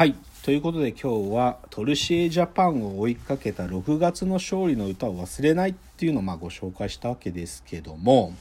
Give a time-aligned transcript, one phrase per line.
[0.00, 0.14] はい。
[0.42, 8.32] ということで今日はトルシエジャパンを追いかけた6月の勝利の歌を忘れないっていうのをまあご紹介したわけですけども。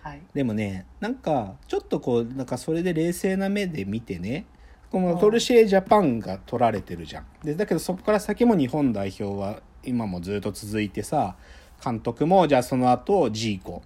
[0.00, 0.22] はい。
[0.32, 4.46] でもねなんかちょっとこうなんかそれで冷静な目で見てね
[4.90, 5.18] このうん。
[5.18, 7.26] トルシエジャパンが取られてるじゃん。
[7.44, 11.36] でだけどそこから先も日本代表は今もずっと続いてさ
[11.84, 13.82] 監督もじゃあその後ジーコ。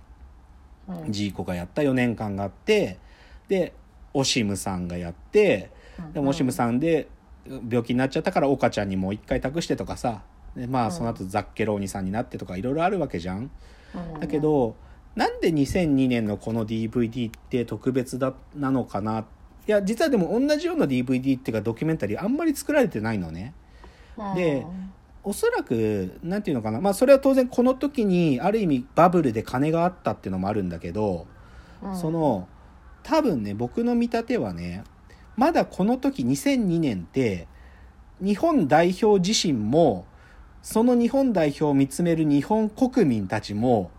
[0.87, 1.11] うん。
[1.11, 3.00] ジーコがやった4年間があって
[3.48, 3.75] で
[4.14, 5.77] オシムさんがやって
[6.12, 7.09] でもオシムさんで
[7.46, 10.22] 病気になっちゃったから岡ちゃんにもう一回託してとかさ。
[10.57, 13.50] でまあその後ザッケローニさんになってとかいろいろあるわけじゃん。
[13.95, 14.21] うん。
[14.21, 14.77] だけ、ど
[15.14, 19.25] なんで2002年のこの DVD って特別だなのかな？
[19.67, 23.55] いや実はでも同じような DVD っていうかドキュメンタリーあんまり作られてないのね。
[24.17, 24.35] うん。
[24.35, 24.67] で
[25.22, 26.80] おそらくなんていうのかな？
[26.80, 31.27] まあそれは当然この時にある意味バブルで金があったっていうのもあるんだけど、
[31.83, 31.96] うん。
[31.96, 32.48] そ、の
[33.03, 34.84] 多分ね僕の見立てはね
[35.39, 37.47] まだこの時2002年って
[38.20, 40.05] 日本代表自身も
[40.62, 43.92] その日本代表を見つめる日本国民たちも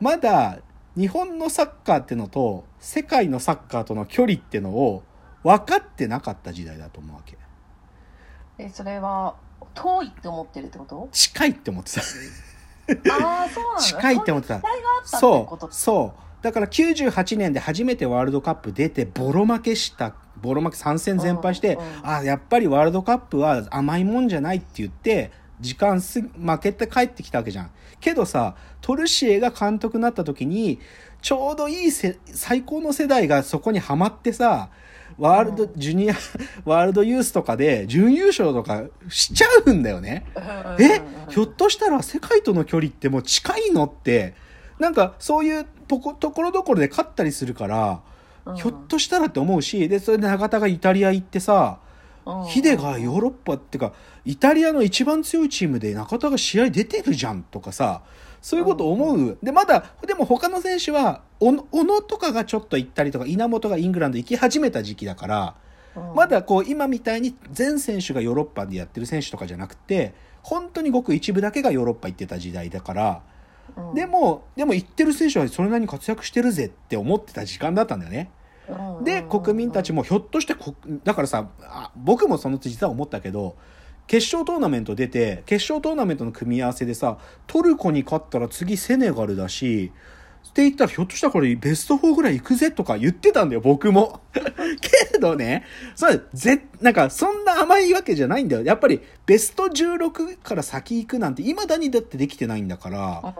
[0.00, 0.58] まだ
[0.96, 5.04] 日本のサッカーってのと世界のサッカーとの距離ってのを
[5.44, 7.38] 分かってなかった時代だと思うわけ。
[8.58, 9.36] え、それは、
[9.74, 11.08] 遠いって思ってるってこと？
[11.12, 12.00] 近いって思ってた。
[12.00, 13.80] ああ、そうなんだ。
[13.80, 14.60] 近いって思ってた。
[14.60, 27.70] そういう時代があったってそうことそうだから98年で初めてワールドカップ出てボロ負けしたボロ負け3戦全敗して、あやっぱりワールドカップは甘いもんじゃないって言って時間す負けて帰ってきたわけじゃん。
[28.00, 30.80] けどさトルシエが監督になった時に
[31.20, 34.70] ちょうどいいせ最高の世代がそこにはまってさ
[35.18, 35.72] ワールド、うん。
[35.76, 36.14] ジュニア
[36.64, 40.24] ワールドユースとかで準優勝とかしちゃうんだよね。
[40.34, 41.02] うんえ？
[41.28, 44.34] ひょっとしたら世界との距離ってもう近いのって
[44.78, 47.98] なんかそういうとこところどころで勝ったりするから、うん
[48.56, 51.78] ひょっとしたらって思うしでそれで永田がイタリア行ってさ、
[52.26, 52.44] うん。
[52.44, 53.92] ヒデがヨーロッパってか
[54.24, 58.02] イタリアの一番強いチームで中田が試合出てるじゃんとかさ
[58.42, 65.54] そういうこと思う、でまだでも他の選手は小野とかがちょっと行ったりとか稲本がイングランド行き始めた時期だから。
[65.94, 66.14] うん。
[66.14, 73.22] まだこう今みたいに全選手がヨーロッパでやってる選手とかじゃなくて本当にごく一部だけがヨーロッパ行ってた時代だから、
[73.76, 73.94] うん。
[73.94, 78.30] でもでも行ってる選手はそれなりに活躍してるぜって思ってた時間だったんだよね。
[78.70, 83.56] うんで国民たちもひょっとしてこだからさあ僕もその実は思ったけど
[84.06, 89.92] 決勝トーナメント出て決勝トーナメントの組み合わせでさトルコに勝ったら次セネガルだし
[90.48, 94.20] って言ったらひょっとしたらこれベスト4ぐらい行くぜとか言ってたんだよ僕も。
[95.12, 95.64] けどね
[95.94, 103.34] それぜなんかそんな甘いわけじゃないんだよやっぱりベスト16から先行くなんて未だにだってできてないんだから。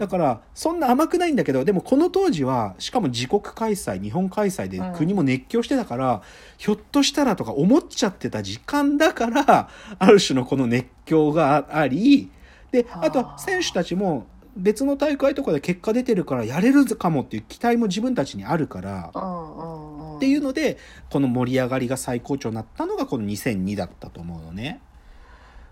[0.00, 6.22] だからそんな甘くないんだけどでもこの当時はしかも自国開催日本開催でうん国も熱狂してたから、
[6.56, 9.68] ひょっとしたらとか思っちゃってた時間だから
[9.98, 12.30] ある種のこの熱狂があり
[12.72, 19.10] ではああとは選手たちも別の大会とかで結果出てるからやれるかもっていう期待も自分たちにあるから。
[19.14, 20.76] うんうんうんっていうので
[21.08, 24.82] この盛り上がりが最高潮になったのがこの2002だったと思うのね。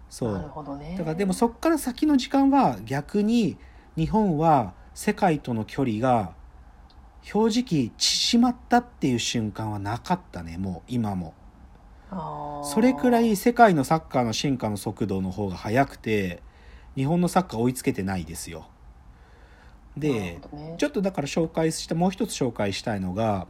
[0.08, 3.58] そうなるほどねだからでもそっから先の時間は逆に
[3.98, 6.32] 日本は世界との距離が
[7.22, 11.34] 正直縮まったっていう瞬間はなかったねもう今も。
[12.62, 16.42] それくらい世界のサッカーの進化の速度の方が速くて
[16.94, 18.68] 日本のサッカー追いつけてないですよ。
[19.96, 20.40] でね。
[20.78, 23.48] ちょっとだから紹介してもう一つ紹介したいのが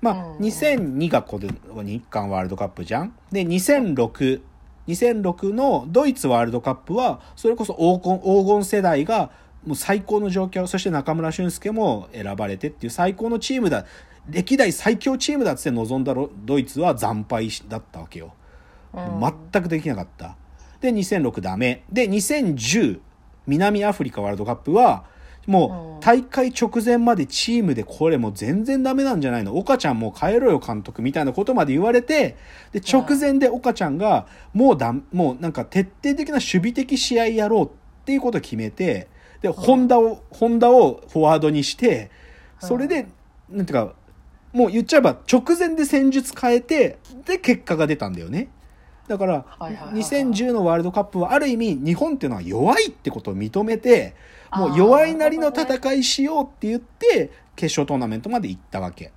[0.00, 3.14] まあうん2002がこの日韓ワールドカップじゃん。
[3.30, 4.40] で2006
[4.88, 9.30] 2006のドイツワールドカップはそれこそ黄金黄金世代が
[9.66, 13.84] もう最高の状況そして中村俊輔も選ばれてっていう最高のチームだ
[14.28, 18.34] 歴代最強チームだって臨んだロドイツは惨敗だったわけよ。
[18.92, 19.20] うん
[19.52, 20.36] 全くできなかった。
[20.80, 21.84] で、2006ダメ。
[21.92, 23.00] で、2010
[23.46, 25.04] 南アフリカワールドカップは、
[25.46, 32.36] もうんう大会直前までチームでこれもう全然ダメなんじゃないの岡ちゃんもう帰ろよ監督みたいなことまで言われて、
[32.72, 37.68] で、直前で岡ちゃんがもうだ、もうなんか徹底的な守備的試合やろうっ
[38.04, 39.08] ていうことを決めて、
[39.42, 42.10] で、ホンダを、ホンダをフォワードにして、
[42.58, 43.06] それで、
[43.48, 43.94] なんていうか、
[44.52, 48.48] もう言っちゃえば直前で戦術変えて、で、結果が出たんだよね。
[49.08, 54.14] だから、はいはいはいはい2010のワールドカップはある意味日本っていうのは弱いってことを認めて、
[54.52, 59.12] もう弱いなりの戦いしようって言って、決勝トーナメントまで行ったわけ。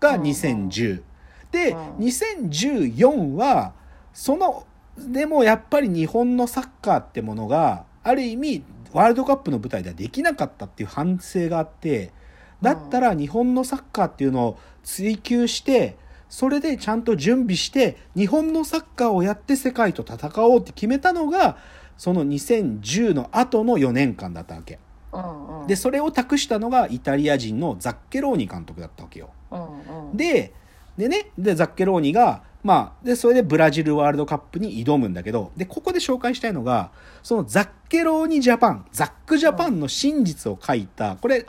[0.00, 1.02] がうん2010。
[1.50, 3.72] で、うん2014は、
[4.12, 4.66] その、
[4.98, 12.12] でもやっぱり日本のサッカーってものが、ある意味、ワールドカップの舞台ではできなかったっていう反省があって、
[12.60, 15.96] だったら日本のサッカーっていうのを追求して、
[16.28, 21.58] それでちゃんと準備して日本のサッカーをやって世界と戦おうって決めたのが
[21.98, 24.78] その2010の後の4年間だったわけ。
[25.12, 29.30] うんうんでそれを託したのがイタリア人のザッケローニ監督だったわけよ。
[29.50, 30.52] うんうんで
[30.96, 36.92] でねでザッケローニがまあでそれでブラジルワールドカップに挑むんだけどでここで紹介したいのが
[37.22, 41.44] そのザッケローニジャパンザックジャパンの真実を書いたこれ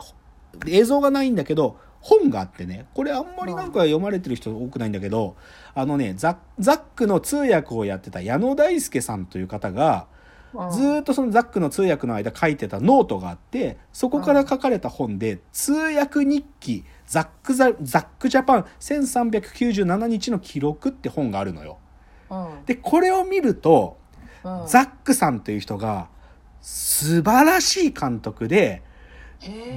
[0.68, 5.36] 映像がないんだけど本があってねこれあんまりなんか読まれてる人多くないんだけど
[5.74, 10.07] あのねザザックの通訳をやってた矢野大輔さんという方が
[10.72, 21.80] ずーっとそのザックの通訳の間書いてたノートがあってそこから書かれた本で通訳日記ザックザザックジャパン1397日の記録って本があるのよ。
[22.30, 22.66] うん。
[22.66, 23.98] でこれを見ると
[24.44, 24.68] うん。
[24.68, 26.10] ザックさんという人が
[26.62, 28.84] 素晴らしい監督で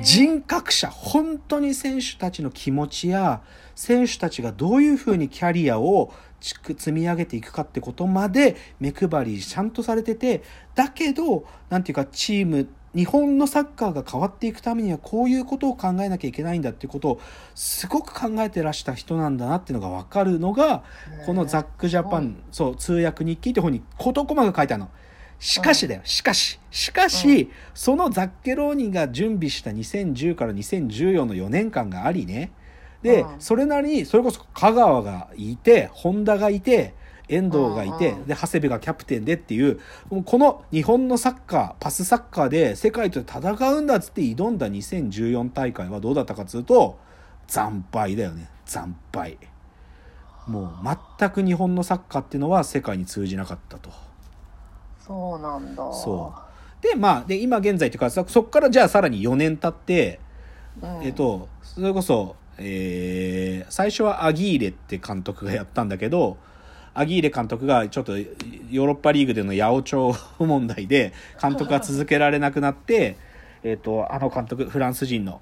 [0.03, 3.43] 人格者本当に選手たちの気持ちや
[3.75, 6.13] 選手たちがどういうふうにキャリアを
[6.55, 10.43] 積み上げていくかってことまで目配りちゃんとされてて
[10.75, 17.21] だけどなんていうかチーム日本のサッカーが変わっていくためにはこういうことを考えなきゃいけないんだっていうことを
[17.55, 20.83] すごく考えてらした人なんだなっていうのが分かるのが
[21.27, 24.91] このザックジャパン、そう、通訳日記って本に事細かく書いてあるの。
[25.39, 32.51] しかしだよ、しかし、しかし、そのザッケローニが準備した2010から2014の4年間がありね。
[33.03, 36.95] で、うんそれなりに、それこそ香川がいて、本田がいて、
[37.29, 39.81] 遠藤がいて、うんうんで、長谷部がキャプテンでっていう、
[40.25, 46.99] この日本のサッカー、パスサッカーで世界と戦うんだっつって挑んだ2014大会はどうだったかっつうと、
[47.47, 48.49] 惨敗だよね。
[48.65, 49.39] 惨敗。
[50.47, 50.89] もう
[51.19, 53.91] 全く日本のサッカーっていうのは世界に通じなかったと。
[55.01, 56.35] そうなんだそ
[56.81, 60.21] で、まあ、で、今現在というか、そそこからじゃあさらに4年経って、
[60.81, 66.37] うんえっと、それこそ、えー最初はアギーレって監督がやったんだけど、
[66.95, 71.13] アギーレ監督がちょっとヨーロッパリーグでの八百長問題で
[71.43, 73.17] 監督が続けられなくなって、
[73.63, 75.41] えっと、あの監督、フランス人の、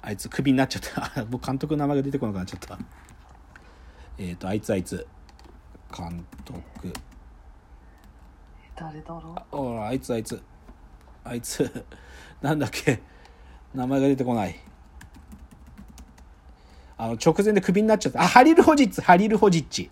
[0.00, 0.78] あいつクビになっちゃ
[1.10, 1.24] った。
[1.26, 2.78] もう監督の名前が出てこなくなっちゃった。
[4.16, 5.06] えっと、あいつあいつ、
[5.96, 6.92] 監督。
[8.76, 9.56] 誰だろう？
[9.56, 10.40] ほらあいつあいつ
[11.24, 11.84] あいつ
[12.42, 13.00] なんだっけ？
[13.74, 14.56] 名前が出てこない
[16.96, 18.22] あの直前でクビになっちゃった。
[18.22, 19.90] あハリル・ホジッチハリル・ホジッチ。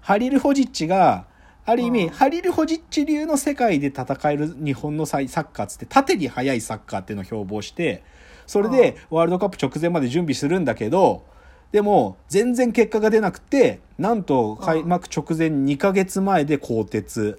[0.00, 1.26] ハリル・ホジッチが
[1.64, 2.10] ある意味、うん。
[2.10, 8.02] ハリル・ホジッチ流の世界で戦える日本のサッカーっつって縦に速いサッカーっていうのを標榜して
[8.46, 11.24] それでワールドカップ直前まで準備するんだけど
[11.72, 17.38] でも全然結果が出なくてなんと開幕直前2ヶ月前で更迭。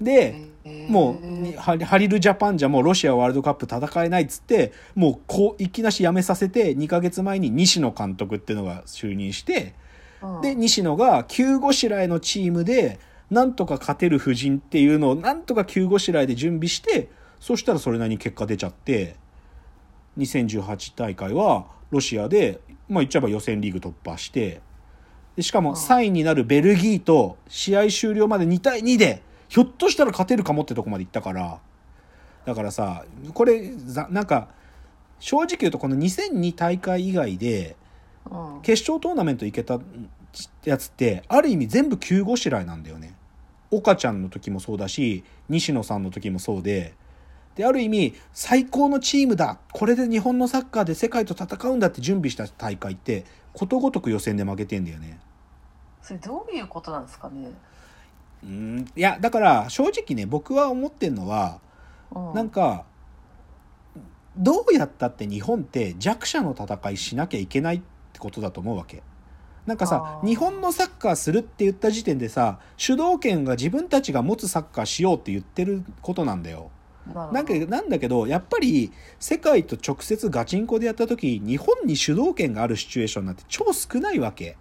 [0.00, 0.48] で、
[0.88, 9.74] もうにハリハリルジャパンじゃもうロシアワールドカップ戦えないっつってもうこういきなし辞めさせて2ヶ月前に西野監督っていうのが就任して
[10.22, 10.40] うん。
[10.40, 12.98] で西野が急ごしらえのチームで
[13.30, 17.08] なんとか勝てる布陣っていうのをなんとか急ごしらえで準備して
[17.40, 19.16] そしたらそれなりに結果出ちゃって
[20.18, 24.60] 2018大会はロシアで、まあ、言っちゃえば予選リーグ突破して
[25.36, 31.60] でしかも3位になるベルギーと試合終了まで2対2でひょっとしたら勝てるかもってとこまで行ったから。
[32.44, 33.04] だからさ
[33.34, 34.48] これざなんか
[35.18, 37.76] 正直言うとこの2002大会以外で
[38.30, 38.62] うん。
[38.62, 39.78] 決勝トーナメント行けた
[40.64, 43.14] やつってある意味全部急ごしらえなんだよね。
[43.70, 46.94] 岡ちゃんの時もそうだし西野さんの時もそうで。
[47.56, 49.58] である意味最高のチームだ。
[49.72, 53.24] これで日本のサッカーで世界と戦うんだって準備した大会って
[53.54, 55.18] ことごとく予選で負けてんだよね。
[56.02, 57.50] それどういうことなんですかね
[58.44, 61.60] うんいやだから正直ね僕は思ってんのは
[62.14, 62.84] うんなんか
[64.36, 67.80] どうやったって日本って弱者の戦いしなきゃいけないっ
[68.12, 69.02] てことだと思うわけ。
[69.64, 76.70] なんかさ日本のサッカーするって言った時点でさ主導権が自分たちが持つサッカーしようって言ってることなんだよ。
[77.32, 84.56] なんかなんだけどやっぱり世界と直接ガチンコでやった時日本に主導権があるシチュエーションなんて超少ないわけ。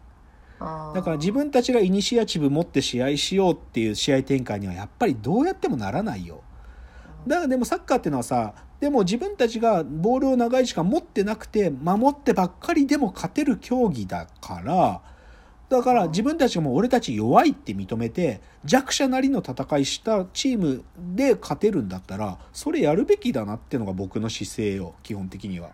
[0.60, 6.42] だから自分たちがイニシアチブ持って試合しようっていう試合展開にはやっぱりどうやってもならないよ。
[7.28, 15.02] だからでもサッカーっていうのはさでも自分たちがボールを長い時間持ってなくて守ってばっかりでも勝てる競技だから
[15.70, 20.84] だから自分たちがもう俺たち弱いって認めて弱者なりの戦いしたチーム
[21.16, 25.72] で勝てるんだったらそれやるべきだなっていうのが僕の姿勢よ基本的には。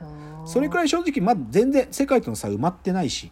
[0.00, 3.30] うんそれくらい正直まだ全然世界との差埋まってないし。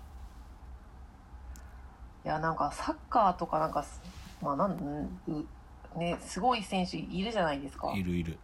[2.29, 4.03] いやなんかサッカーとかなんかす
[4.43, 7.91] まあなんうねすごい選手いるじゃないですか。
[7.97, 8.37] いるいる。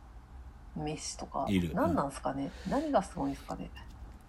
[0.75, 1.45] メッシとか。
[1.51, 1.71] いる。
[1.75, 3.69] 何なんですかね、何がすごいんですかね？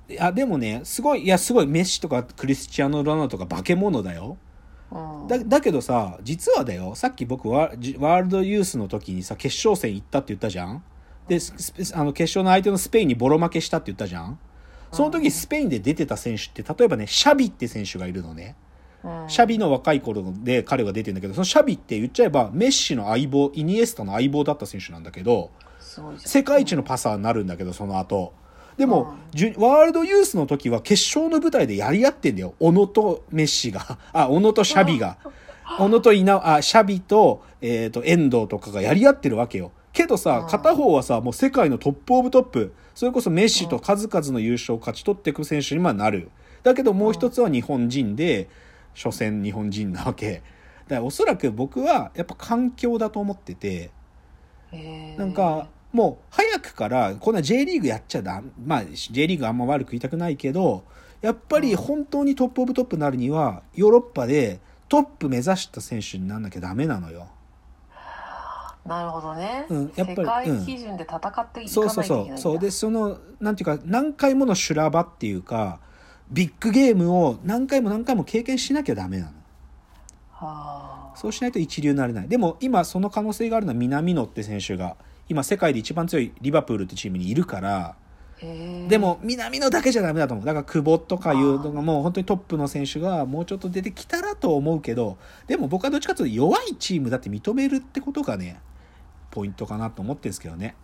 [0.09, 4.35] いやでもねすごいいやすごいメッシとかクリスチアーノ・ロナウドとか化け物だよ。
[4.91, 5.27] うん。
[5.29, 10.83] だだけどさ実はだよさっき僕ワールドユースの時にさ決勝戦行ったって言ったじゃん。
[11.29, 11.39] で
[11.93, 14.37] あの決勝の相手のスペインにボロ負けしたって言ったじゃん。
[14.91, 18.57] その時スペインで出てた選手って例えばねシャビって選手がいるのね。
[18.59, 18.64] うん
[19.27, 25.51] シャビの若い頃で彼が出てるんだけどそのシャビって言っちゃえばメッシの相棒イニエスタの相棒だった選手なんだけど
[26.17, 28.33] 世界一のパサーになるんだけどその後。
[28.77, 29.15] でも、
[29.57, 32.55] ワールドユースの時は決勝の舞台でやり合ってんだよ。
[32.59, 33.97] 小野とメッシが。
[34.11, 35.17] あ小野とシャビが。
[35.79, 39.71] 小野と稲あシャビと,、えー、と遠藤とかがやり合ってるわけよ。
[39.93, 40.47] けどさうん。
[40.47, 42.73] 片方はさもう世界のトップオブトップ。
[42.93, 46.29] それこそメッシと数々の優勝を勝ち取っていく選手にまあなる。
[46.63, 48.49] だけどもう一つは日本人で
[48.95, 50.41] 所詮日本人なわけ。
[50.87, 53.91] だからおそらく僕はやっぱ環境だと思ってて
[55.17, 60.83] なんかもう早くからこんな J リーグやっちゃだまあ J リーグあんま悪く言いたくないけど
[61.21, 67.27] やっぱり本当にトップオブトップになるにはヨーロッパでトップ目指した選手になんなきゃダメなのよ。
[68.85, 72.37] なるほどね、うんやっぱり世界うん基準で戦っていかそうそうないといけないんだ。
[72.37, 72.53] そう。
[72.53, 72.59] そう。
[72.59, 75.79] でそのなんていうか何回もの修羅場っていうか
[76.31, 79.31] ビッグゲームを何回も何回も経験しなきゃダメなの。
[80.31, 81.17] はあ。
[81.17, 82.27] そうしないと一流になれない。
[82.27, 84.95] でも今その可能性があるのは南野って選手が。
[85.27, 87.95] 今世界で一番強いリバプールってチームにいるから。
[88.89, 90.45] でも南野だけじゃダメだと思う。
[90.45, 95.17] だから久保とかいうのがもう本当にトップの選手がもうちょっと出てきたらと思うけど。
[95.47, 98.59] でも僕はどっちかというと弱いチームだって認めるってことがね
[99.31, 100.75] ポイントかなと思ってるんですけどね。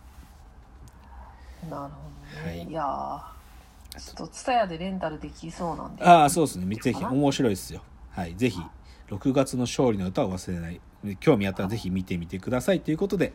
[1.68, 1.82] なるほど
[2.42, 2.68] ね、はい。
[2.68, 3.41] い、やー
[3.98, 6.04] ちょっとツタヤでレンタルできそうなんで。
[6.04, 6.76] ああそうですね。
[6.76, 7.82] ぜひ面白いですよ。
[8.10, 8.34] はい。
[8.36, 8.60] ぜひ
[9.10, 10.80] 6月の勝利の歌を忘れない。
[11.20, 12.80] 興味あったらぜひ見てみてください。
[12.80, 13.32] ということで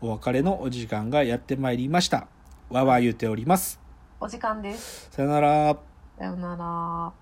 [0.00, 2.26] お別れのお時間がやってまいりました。
[2.70, 3.80] わーわー言うております。
[4.18, 5.08] お時間です。
[5.10, 5.76] さよなら。
[6.18, 7.21] さようなら